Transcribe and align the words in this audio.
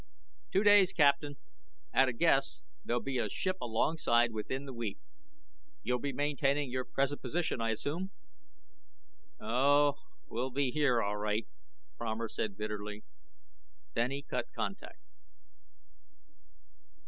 "Two 0.51 0.63
days, 0.63 0.93
Captain. 0.93 1.37
At 1.93 2.07
a 2.09 2.13
guess, 2.13 2.63
there'll 2.83 3.03
be 3.03 3.19
a 3.19 3.29
ship 3.29 3.57
alongside 3.61 4.31
within 4.31 4.65
the 4.65 4.73
week. 4.73 4.97
You'll 5.83 5.99
be 5.99 6.11
maintaining 6.11 6.71
your 6.71 6.85
present 6.85 7.21
position, 7.21 7.61
I 7.61 7.69
assume?" 7.69 8.09
"Oh, 9.39 9.93
we'll 10.25 10.49
be 10.49 10.71
here, 10.71 11.03
all 11.03 11.17
right," 11.17 11.47
Fromer 11.99 12.29
said 12.29 12.57
bitterly. 12.57 13.03
Then 13.93 14.09
he 14.09 14.23
cut 14.23 14.47
contact. 14.55 14.97